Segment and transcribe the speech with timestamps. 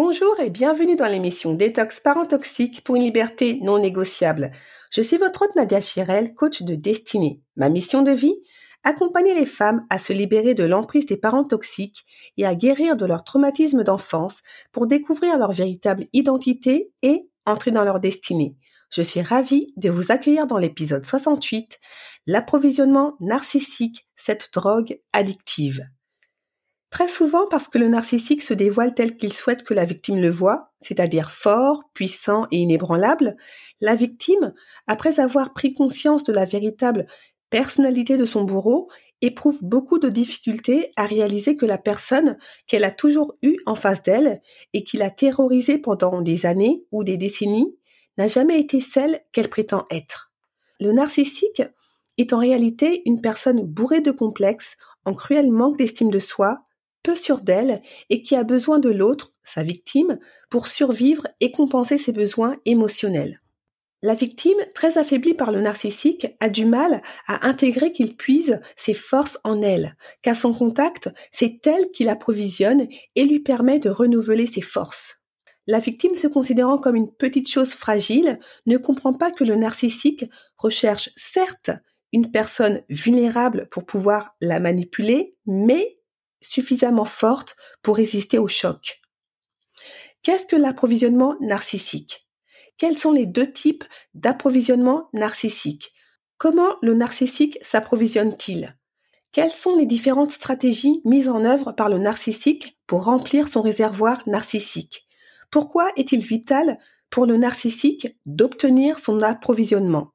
[0.00, 4.52] Bonjour et bienvenue dans l'émission Détox Parents Toxiques pour une liberté non négociable.
[4.92, 7.42] Je suis votre hôte Nadia Chirel, coach de destinée.
[7.56, 8.36] Ma mission de vie?
[8.84, 12.04] Accompagner les femmes à se libérer de l'emprise des parents toxiques
[12.36, 17.82] et à guérir de leur traumatisme d'enfance pour découvrir leur véritable identité et entrer dans
[17.82, 18.54] leur destinée.
[18.92, 21.80] Je suis ravie de vous accueillir dans l'épisode 68,
[22.28, 25.88] l'approvisionnement narcissique, cette drogue addictive.
[26.90, 30.30] Très souvent parce que le narcissique se dévoile tel qu'il souhaite que la victime le
[30.30, 33.36] voie, c'est-à-dire fort, puissant et inébranlable,
[33.80, 34.54] la victime,
[34.86, 37.06] après avoir pris conscience de la véritable
[37.50, 38.88] personnalité de son bourreau,
[39.20, 44.02] éprouve beaucoup de difficultés à réaliser que la personne qu'elle a toujours eue en face
[44.02, 44.40] d'elle
[44.72, 47.76] et qui l'a terrorisée pendant des années ou des décennies
[48.16, 50.32] n'a jamais été celle qu'elle prétend être.
[50.80, 51.62] Le narcissique
[52.16, 56.64] est en réalité une personne bourrée de complexes, en cruel manque d'estime de soi,
[57.02, 60.18] peu sûre d'elle et qui a besoin de l'autre, sa victime,
[60.50, 63.40] pour survivre et compenser ses besoins émotionnels.
[64.00, 68.94] La victime, très affaiblie par le narcissique, a du mal à intégrer qu'il puise ses
[68.94, 74.46] forces en elle, qu'à son contact, c'est elle qui l'approvisionne et lui permet de renouveler
[74.46, 75.18] ses forces.
[75.66, 80.24] La victime, se considérant comme une petite chose fragile, ne comprend pas que le narcissique
[80.56, 81.72] recherche certes
[82.12, 85.97] une personne vulnérable pour pouvoir la manipuler, mais
[86.40, 89.00] suffisamment forte pour résister au choc.
[90.22, 92.28] Qu'est-ce que l'approvisionnement narcissique?
[92.76, 93.84] Quels sont les deux types
[94.14, 95.92] d'approvisionnement narcissique?
[96.36, 98.76] Comment le narcissique s'approvisionne-t-il?
[99.32, 104.22] Quelles sont les différentes stratégies mises en œuvre par le narcissique pour remplir son réservoir
[104.26, 105.06] narcissique?
[105.50, 106.78] Pourquoi est-il vital
[107.10, 110.12] pour le narcissique d'obtenir son approvisionnement?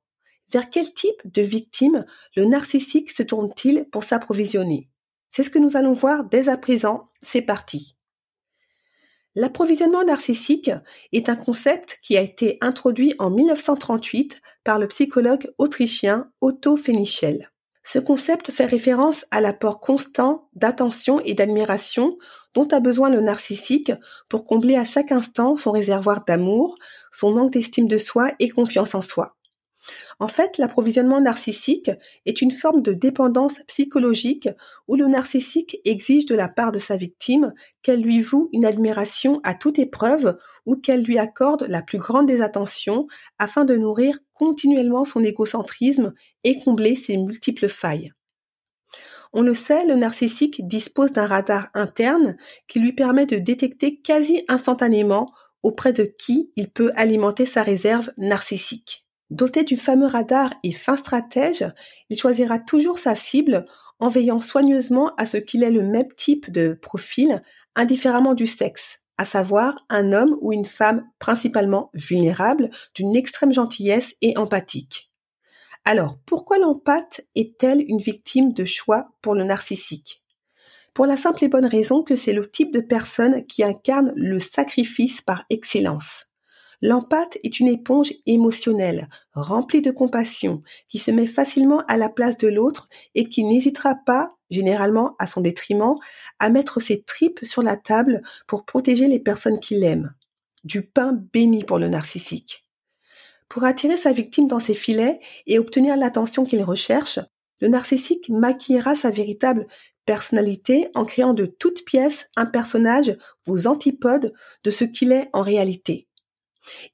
[0.52, 2.06] Vers quel type de victime
[2.36, 4.90] le narcissique se tourne-t-il pour s'approvisionner?
[5.34, 7.10] C'est ce que nous allons voir dès à présent.
[7.20, 7.98] C'est parti.
[9.34, 10.70] L'approvisionnement narcissique
[11.12, 17.50] est un concept qui a été introduit en 1938 par le psychologue autrichien Otto Fenichel.
[17.82, 22.16] Ce concept fait référence à l'apport constant d'attention et d'admiration
[22.54, 23.92] dont a besoin le narcissique
[24.30, 26.78] pour combler à chaque instant son réservoir d'amour,
[27.12, 29.36] son manque d'estime de soi et confiance en soi.
[30.20, 31.92] En fait, l'approvisionnement narcissique
[32.26, 34.50] est une forme de dépendance psychologique
[34.88, 39.42] où le narcissique exige de la part de sa victime qu'elle lui voue une admiration
[39.44, 43.08] à toute épreuve ou qu'elle lui accorde la plus grande des attentions
[43.40, 48.12] afin de nourrir continuellement son égocentrisme et combler ses multiples failles.
[49.34, 54.44] On le sait, le narcissique dispose d'un radar interne qui lui permet de détecter quasi
[54.48, 55.34] instantanément
[55.64, 59.04] auprès de qui il peut alimenter sa réserve narcissique.
[59.34, 61.66] Doté du fameux radar et fin stratège,
[62.12, 63.66] il choisira toujours sa cible
[63.98, 67.42] en veillant soigneusement à ce qu'il ait le même type de profil,
[67.76, 74.14] indifféremment du sexe, à savoir un homme ou une femme principalement vulnérable, d'une extrême gentillesse
[74.22, 75.12] et empathique.
[75.84, 80.22] Alors, pourquoi l'empathe est-elle une victime de choix pour le narcissique?
[80.94, 84.40] Pour la simple et bonne raison que c'est le type de personne qui incarne le
[84.40, 86.28] sacrifice par excellence.
[86.86, 92.38] L'empathe est une éponge émotionnelle, remplie de compassion, qui se met facilement à la place
[92.38, 95.96] de l'autre et qui n'hésitera pas, généralement à son détriment,
[96.40, 100.14] à mettre ses tripes sur la table pour protéger les personnes qu'il aime.
[100.66, 102.66] Du pain béni pour le narcissique.
[103.48, 107.18] Pour attirer sa victime dans ses filets et obtenir l'attention qu'il recherche,
[107.62, 109.68] le narcissique maquillera sa véritable
[110.06, 113.18] personnalité en créant de toutes pièces un personnage
[113.48, 114.34] aux antipodes
[114.66, 116.10] de ce qu'il est en réalité.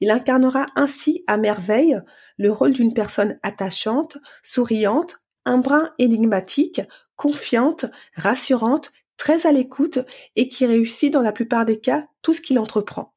[0.01, 1.99] Il incarnera ainsi à merveille
[2.37, 6.81] le rôle d'une personne attachante, souriante, un brin énigmatique,
[7.15, 7.85] confiante,
[8.15, 9.99] rassurante, très à l'écoute
[10.35, 13.13] et qui réussit dans la plupart des cas tout ce qu'il entreprend.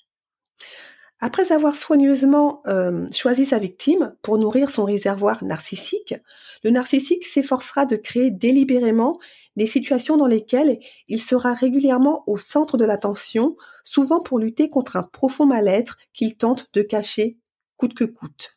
[1.21, 6.15] Après avoir soigneusement euh, choisi sa victime pour nourrir son réservoir narcissique,
[6.65, 9.21] le narcissique s'efforcera de créer délibérément
[9.57, 10.79] des situations dans lesquelles
[11.09, 16.37] il sera régulièrement au centre de l'attention, souvent pour lutter contre un profond mal-être qu'il
[16.37, 17.39] tente de cacher
[17.77, 18.57] coûte que coûte.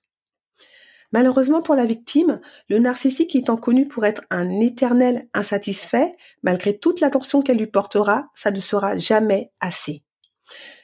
[1.11, 6.99] Malheureusement pour la victime, le narcissique étant connu pour être un éternel insatisfait, malgré toute
[6.99, 10.03] l'attention qu'elle lui portera, ça ne sera jamais assez.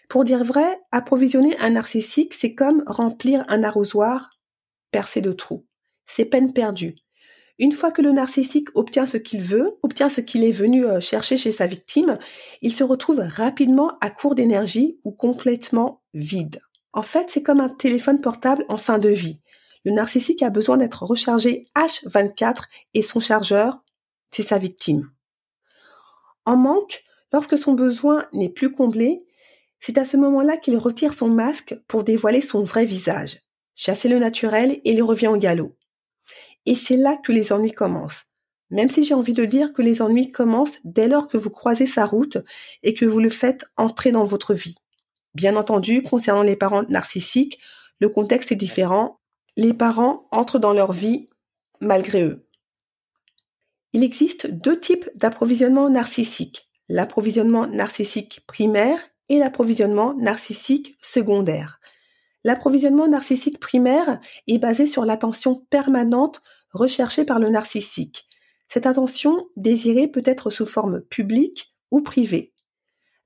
[0.10, 4.30] Pour dire vrai, approvisionner un narcissique, c'est comme remplir un arrosoir
[4.92, 5.66] percé de trous.
[6.06, 6.96] C'est peine perdue.
[7.62, 11.00] Une fois que le narcissique obtient ce qu'il veut, obtient ce qu'il est venu euh,
[11.00, 12.18] chercher chez sa victime,
[12.64, 16.60] il se retrouve rapidement à court d'énergie ou complètement vide.
[16.92, 19.42] En fait, c'est comme un téléphone portable en fin de vie.
[19.86, 22.64] Le narcissique a besoin d'être rechargé H24
[22.96, 23.84] et son chargeur,
[24.32, 25.12] c'est sa victime.
[26.46, 29.24] En manque, lorsque son besoin n'est plus comblé,
[29.80, 33.44] c'est à ce moment-là qu'il retire son masque pour dévoiler son vrai visage,
[33.76, 35.76] chasser le naturel et il revient au galop.
[36.66, 38.26] Et c'est là que les ennuis commencent.
[38.70, 41.86] Même si j'ai envie de dire que les ennuis commencent dès lors que vous croisez
[41.86, 42.38] sa route
[42.84, 44.76] et que vous le faites entrer dans votre vie.
[45.34, 47.60] Bien entendu, concernant les parents narcissiques,
[48.00, 49.20] le contexte est différent.
[49.58, 51.30] Les parents entrent dans leur vie
[51.82, 52.48] malgré eux.
[53.94, 56.70] Il existe deux types d'approvisionnement narcissique.
[56.88, 61.81] L'approvisionnement narcissique primaire et l'approvisionnement narcissique secondaire.
[62.44, 66.42] L'approvisionnement narcissique primaire est basé sur l'attention permanente
[66.72, 68.28] recherchée par le narcissique.
[68.68, 72.54] Cette attention désirée peut être sous forme publique ou privée.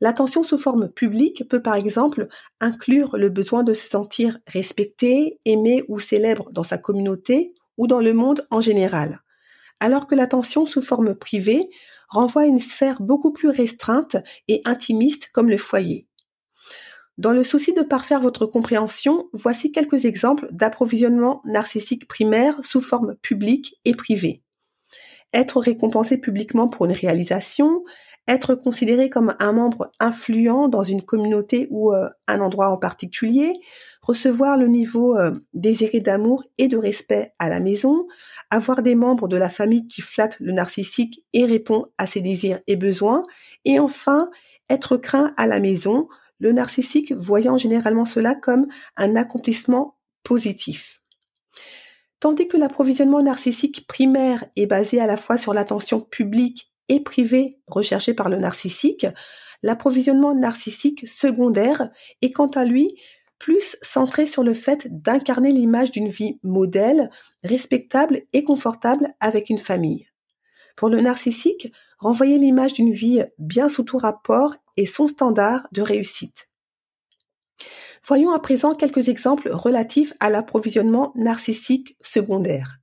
[0.01, 2.27] L'attention sous forme publique peut par exemple
[2.59, 8.01] inclure le besoin de se sentir respecté, aimé ou célèbre dans sa communauté ou dans
[8.01, 9.21] le monde en général.
[9.79, 11.69] Alors que l'attention sous forme privée
[12.09, 16.07] renvoie à une sphère beaucoup plus restreinte et intimiste comme le foyer.
[17.17, 23.15] Dans le souci de parfaire votre compréhension, voici quelques exemples d'approvisionnement narcissique primaire sous forme
[23.21, 24.41] publique et privée.
[25.33, 27.83] Être récompensé publiquement pour une réalisation,
[28.27, 33.53] être considéré comme un membre influent dans une communauté ou euh, un endroit en particulier,
[34.01, 38.07] recevoir le niveau euh, désiré d'amour et de respect à la maison,
[38.49, 42.59] avoir des membres de la famille qui flattent le narcissique et répond à ses désirs
[42.67, 43.23] et besoins,
[43.63, 44.29] et enfin
[44.69, 46.07] être craint à la maison,
[46.39, 48.67] le narcissique voyant généralement cela comme
[48.97, 51.01] un accomplissement positif.
[52.19, 57.59] Tandis que l'approvisionnement narcissique primaire est basé à la fois sur l'attention publique et privée
[57.67, 59.05] recherchée par le narcissique,
[59.63, 61.89] l'approvisionnement narcissique secondaire
[62.21, 62.95] est quant à lui
[63.37, 67.09] plus centré sur le fait d'incarner l'image d'une vie modèle,
[67.43, 70.07] respectable et confortable avec une famille.
[70.75, 75.81] Pour le narcissique, renvoyer l'image d'une vie bien sous tout rapport est son standard de
[75.81, 76.49] réussite.
[78.07, 82.79] Voyons à présent quelques exemples relatifs à l'approvisionnement narcissique secondaire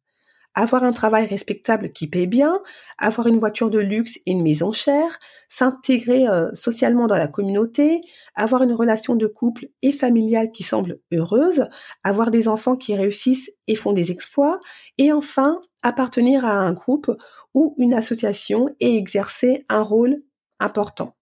[0.54, 2.60] avoir un travail respectable qui paie bien,
[2.98, 5.18] avoir une voiture de luxe et une maison chère,
[5.48, 8.00] s'intégrer euh, socialement dans la communauté,
[8.34, 11.68] avoir une relation de couple et familiale qui semble heureuse,
[12.04, 14.60] avoir des enfants qui réussissent et font des exploits,
[14.98, 17.10] et enfin appartenir à un groupe
[17.54, 20.22] ou une association et exercer un rôle
[20.60, 21.16] important.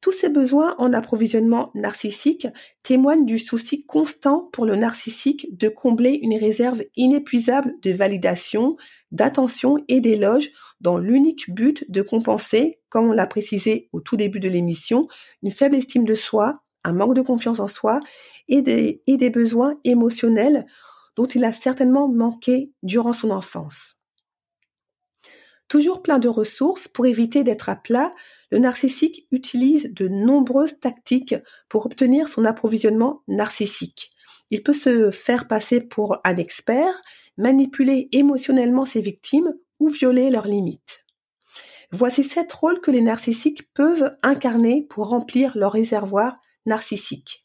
[0.00, 2.46] Tous ces besoins en approvisionnement narcissique
[2.82, 8.76] témoignent du souci constant pour le narcissique de combler une réserve inépuisable de validation,
[9.10, 10.50] d'attention et d'éloge
[10.80, 15.08] dans l'unique but de compenser, comme on l'a précisé au tout début de l'émission,
[15.42, 18.00] une faible estime de soi, un manque de confiance en soi
[18.48, 20.66] et des, et des besoins émotionnels
[21.16, 23.95] dont il a certainement manqué durant son enfance.
[25.68, 28.14] Toujours plein de ressources pour éviter d'être à plat,
[28.52, 31.34] le narcissique utilise de nombreuses tactiques
[31.68, 34.10] pour obtenir son approvisionnement narcissique.
[34.50, 36.94] Il peut se faire passer pour un expert,
[37.36, 41.04] manipuler émotionnellement ses victimes ou violer leurs limites.
[41.90, 47.44] Voici sept rôles que les narcissiques peuvent incarner pour remplir leur réservoir narcissique.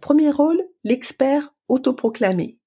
[0.00, 2.58] Premier rôle, l'expert autoproclamé.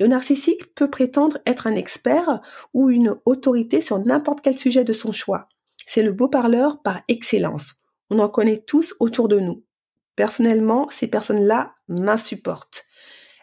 [0.00, 2.40] Le narcissique peut prétendre être un expert
[2.72, 5.48] ou une autorité sur n'importe quel sujet de son choix.
[5.86, 7.76] C'est le beau parleur par excellence.
[8.10, 9.64] On en connaît tous autour de nous.
[10.16, 12.84] Personnellement, ces personnes-là m'insupportent.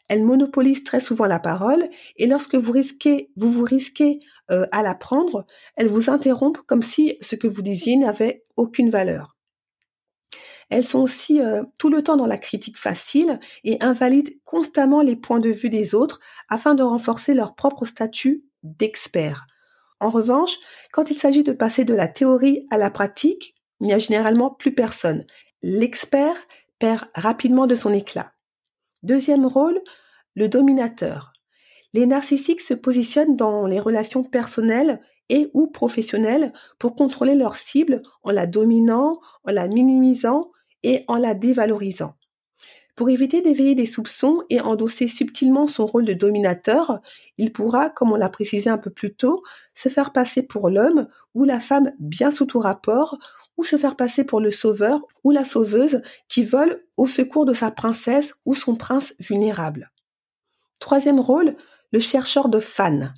[0.07, 4.19] Elles monopolisent très souvent la parole et lorsque vous risquez, vous vous risquez
[4.51, 5.45] euh, à la prendre,
[5.77, 9.37] elles vous interrompent comme si ce que vous disiez n'avait aucune valeur.
[10.71, 15.17] Elles sont aussi euh, tout le temps dans la critique facile et invalident constamment les
[15.17, 19.45] points de vue des autres afin de renforcer leur propre statut d'expert.
[19.99, 20.55] En revanche,
[20.93, 24.49] quand il s'agit de passer de la théorie à la pratique, il n'y a généralement
[24.49, 25.25] plus personne.
[25.61, 26.37] L'expert
[26.79, 28.31] perd rapidement de son éclat.
[29.03, 29.81] Deuxième rôle,
[30.35, 31.33] le dominateur.
[31.93, 37.99] Les narcissiques se positionnent dans les relations personnelles et ou professionnelles pour contrôler leur cible
[38.23, 40.49] en la dominant, en la minimisant
[40.83, 42.15] et en la dévalorisant.
[42.95, 46.99] Pour éviter d'éveiller des soupçons et endosser subtilement son rôle de dominateur,
[47.37, 49.41] il pourra, comme on l'a précisé un peu plus tôt,
[49.73, 53.17] se faire passer pour l'homme ou la femme bien sous tout rapport,
[53.57, 57.53] ou se faire passer pour le sauveur ou la sauveuse qui vole au secours de
[57.53, 59.91] sa princesse ou son prince vulnérable.
[60.79, 61.55] Troisième rôle,
[61.91, 63.09] le chercheur de fans.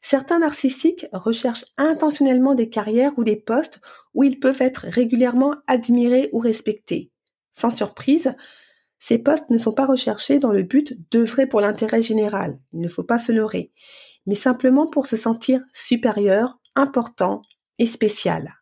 [0.00, 3.80] Certains narcissiques recherchent intentionnellement des carrières ou des postes
[4.14, 7.10] où ils peuvent être régulièrement admirés ou respectés.
[7.52, 8.34] Sans surprise,
[8.98, 12.88] ces postes ne sont pas recherchés dans le but d'œuvrer pour l'intérêt général, il ne
[12.88, 13.72] faut pas se leurrer,
[14.26, 17.42] mais simplement pour se sentir supérieur, important
[17.78, 18.54] et spécial.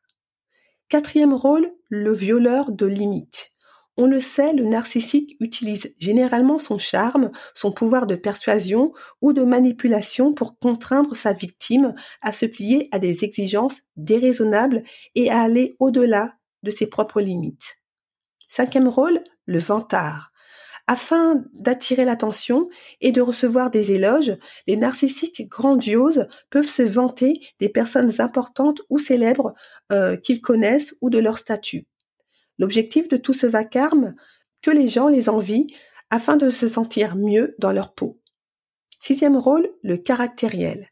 [0.89, 3.53] Quatrième rôle, le violeur de limites.
[4.01, 9.43] On le sait, le narcissique utilise généralement son charme, son pouvoir de persuasion ou de
[9.43, 14.85] manipulation pour contraindre sa victime à se plier à des exigences déraisonnables
[15.17, 17.79] et à aller au-delà de ses propres limites.
[18.47, 20.31] Cinquième rôle, le vantard.
[20.87, 22.69] Afin d'attirer l'attention
[23.01, 24.33] et de recevoir des éloges,
[24.69, 29.55] les narcissiques grandioses peuvent se vanter des personnes importantes ou célèbres
[29.91, 31.89] euh, qu'ils connaissent ou de leur statut.
[32.59, 34.15] L'objectif de tout ce vacarme,
[34.63, 35.67] que les gens les envient
[36.11, 38.21] afin de se sentir mieux dans leur peau.
[39.01, 40.89] Sixième rôle, le caractériel.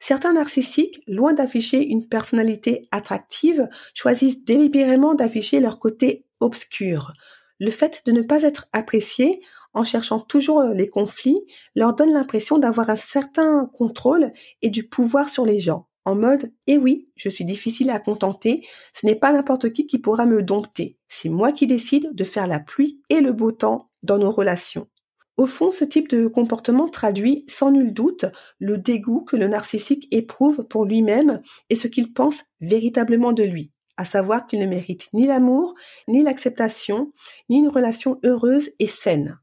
[0.00, 7.12] Certains narcissiques, loin d'afficher une personnalité attractive, choisissent délibérément d'afficher leur côté obscur.
[7.58, 9.40] Le fait de ne pas être apprécié
[9.72, 14.32] en cherchant toujours les conflits leur donne l'impression d'avoir un certain contrôle
[14.62, 15.85] et du pouvoir sur les gens.
[16.06, 19.98] En mode, eh oui, je suis difficile à contenter, ce n'est pas n'importe qui qui
[19.98, 20.96] pourra me dompter.
[21.08, 24.86] C'est moi qui décide de faire la pluie et le beau temps dans nos relations.
[25.36, 28.24] Au fond, ce type de comportement traduit sans nul doute
[28.60, 33.72] le dégoût que le narcissique éprouve pour lui-même et ce qu'il pense véritablement de lui,
[33.96, 35.74] à savoir qu'il ne mérite ni l'amour,
[36.06, 37.10] ni l'acceptation,
[37.50, 39.40] ni une relation heureuse et saine.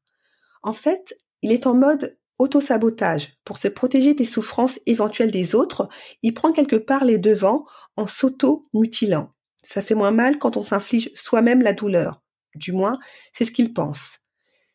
[0.62, 3.34] En fait, il est en mode autosabotage.
[3.46, 5.88] Pour se protéger des souffrances éventuelles des autres,
[6.22, 9.32] il prend quelque part les devants en s'auto-mutilant.
[9.64, 12.22] Ça fait moins mal quand on s'inflige soi-même la douleur.
[12.56, 13.00] Du moins,
[13.34, 14.20] c'est ce qu'il pense.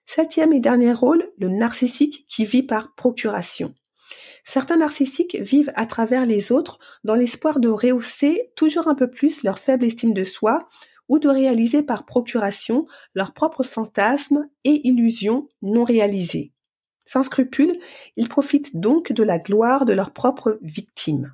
[0.06, 3.74] Septième et dernier rôle, le narcissique qui vit par procuration.
[4.42, 9.42] Certains narcissiques vivent à travers les autres dans l'espoir de rehausser toujours un peu plus
[9.42, 10.66] leur faible estime de soi
[11.10, 16.52] ou de réaliser par procuration leurs propres fantasmes et illusions non réalisées.
[17.08, 17.80] Sans scrupule,
[18.16, 21.32] ils profitent donc de la gloire de leurs propres victimes.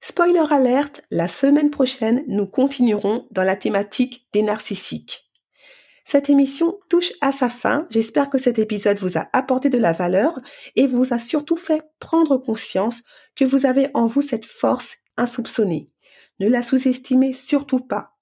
[0.00, 5.30] Spoiler alerte, la semaine prochaine, nous continuerons dans la thématique des narcissiques.
[6.04, 7.86] Cette émission touche à sa fin.
[7.90, 10.40] J'espère que cet épisode vous a apporté de la valeur
[10.74, 13.04] et vous a surtout fait prendre conscience
[13.36, 15.92] que vous avez en vous cette force insoupçonnée.
[16.40, 18.13] Ne la sous-estimez surtout pas.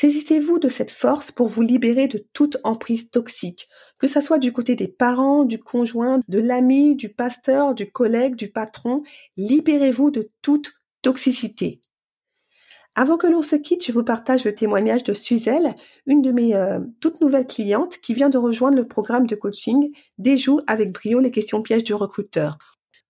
[0.00, 4.50] Saisissez-vous de cette force pour vous libérer de toute emprise toxique, que ce soit du
[4.50, 9.02] côté des parents, du conjoint, de l'ami, du pasteur, du collègue, du patron.
[9.36, 11.82] Libérez-vous de toute toxicité.
[12.94, 15.74] Avant que l'on se quitte, je vous partage le témoignage de Suzelle,
[16.06, 19.94] une de mes euh, toutes nouvelles clientes qui vient de rejoindre le programme de coaching
[20.16, 22.56] Déjoue avec brio les questions pièges du recruteur.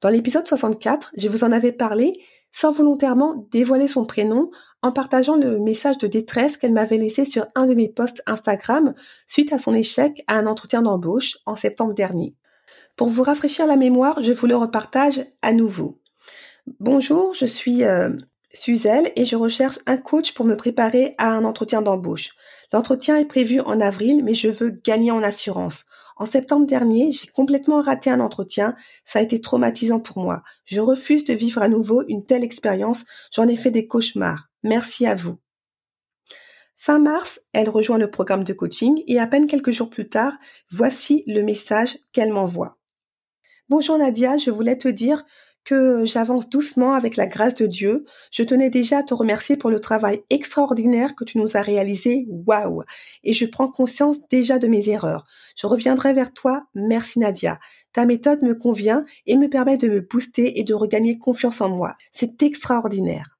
[0.00, 5.36] Dans l'épisode 64, je vous en avais parlé sans volontairement dévoiler son prénom en partageant
[5.36, 8.94] le message de détresse qu'elle m'avait laissé sur un de mes posts Instagram
[9.26, 12.34] suite à son échec à un entretien d'embauche en septembre dernier.
[12.96, 16.00] Pour vous rafraîchir la mémoire, je vous le repartage à nouveau.
[16.80, 18.08] Bonjour, je suis euh,
[18.54, 22.30] Suzelle et je recherche un coach pour me préparer à un entretien d'embauche.
[22.72, 25.84] L'entretien est prévu en avril, mais je veux gagner en assurance.
[26.20, 28.76] En septembre dernier, j'ai complètement raté un entretien.
[29.06, 30.42] Ça a été traumatisant pour moi.
[30.66, 33.06] Je refuse de vivre à nouveau une telle expérience.
[33.32, 34.50] J'en ai fait des cauchemars.
[34.62, 35.38] Merci à vous.
[36.76, 40.34] Fin mars, elle rejoint le programme de coaching et à peine quelques jours plus tard,
[40.70, 42.76] voici le message qu'elle m'envoie.
[43.70, 45.24] Bonjour Nadia, je voulais te dire
[45.64, 48.04] que j'avance doucement avec la grâce de Dieu.
[48.30, 52.26] Je tenais déjà à te remercier pour le travail extraordinaire que tu nous as réalisé.
[52.28, 52.82] Waouh!
[53.24, 55.24] Et je prends conscience déjà de mes erreurs.
[55.56, 56.64] Je reviendrai vers toi.
[56.74, 57.58] Merci Nadia.
[57.92, 61.68] Ta méthode me convient et me permet de me booster et de regagner confiance en
[61.68, 61.94] moi.
[62.12, 63.38] C'est extraordinaire.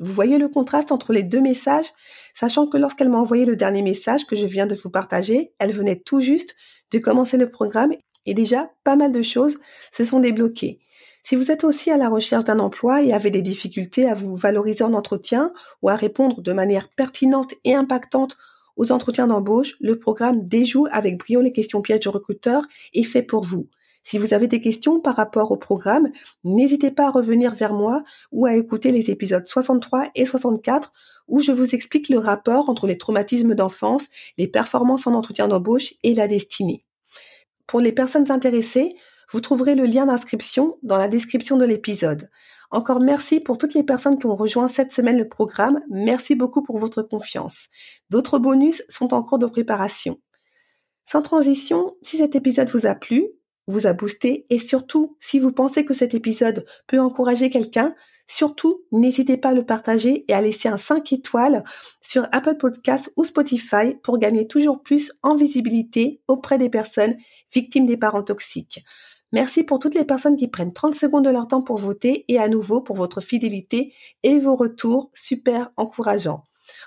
[0.00, 1.92] Vous voyez le contraste entre les deux messages,
[2.34, 5.72] sachant que lorsqu'elle m'a envoyé le dernier message que je viens de vous partager, elle
[5.72, 6.56] venait tout juste
[6.90, 7.92] de commencer le programme
[8.26, 9.58] et déjà pas mal de choses
[9.92, 10.80] se sont débloquées.
[11.28, 14.36] Si vous êtes aussi à la recherche d'un emploi et avez des difficultés à vous
[14.36, 15.52] valoriser en entretien
[15.82, 18.36] ou à répondre de manière pertinente et impactante
[18.76, 22.62] aux entretiens d'embauche, le programme Déjoue avec brio les questions pièges recruteurs
[22.94, 23.66] est fait pour vous.
[24.04, 26.12] Si vous avez des questions par rapport au programme,
[26.44, 30.92] n'hésitez pas à revenir vers moi ou à écouter les épisodes 63 et 64
[31.26, 34.06] où je vous explique le rapport entre les traumatismes d'enfance,
[34.38, 36.84] les performances en entretien d'embauche et la destinée.
[37.66, 38.94] Pour les personnes intéressées,
[39.36, 42.30] vous trouverez le lien d'inscription dans la description de l'épisode.
[42.70, 45.82] Encore merci pour toutes les personnes qui ont rejoint cette semaine le programme.
[45.90, 47.68] Merci beaucoup pour votre confiance.
[48.08, 50.18] D'autres bonus sont en cours de préparation.
[51.04, 53.26] Sans transition, si cet épisode vous a plu,
[53.66, 57.94] vous a boosté et surtout si vous pensez que cet épisode peut encourager quelqu'un,
[58.26, 61.62] surtout n'hésitez pas à le partager et à laisser un 5 étoiles
[62.00, 67.18] sur Apple Podcasts ou Spotify pour gagner toujours plus en visibilité auprès des personnes
[67.52, 68.82] victimes des parents toxiques.
[69.32, 72.38] Merci pour toutes les personnes qui prennent 30 secondes de leur temps pour voter et
[72.38, 73.92] à nouveau pour votre fidélité
[74.22, 76.44] et vos retours super encourageants.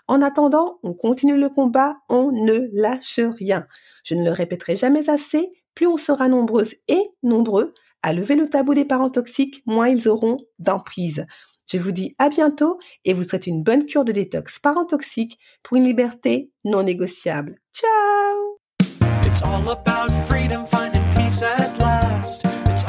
[0.07, 3.65] En attendant, on continue le combat, on ne lâche rien.
[4.03, 8.49] Je ne le répéterai jamais assez, plus on sera nombreuses et nombreux à lever le
[8.49, 11.25] tabou des parents toxiques, moins ils auront d'emprise.
[11.71, 15.37] Je vous dis à bientôt et vous souhaite une bonne cure de détox parents toxiques
[15.61, 17.59] pour une liberté non négociable.
[17.73, 18.57] Ciao!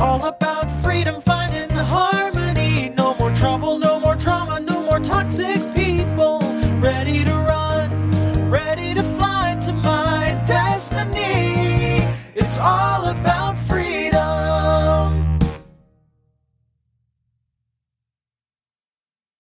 [0.00, 2.88] All about freedom, finding harmony.
[2.96, 6.40] No more trouble, no more drama, no more toxic people.
[6.80, 12.02] Ready to run, ready to fly to my destiny.
[12.34, 13.09] It's all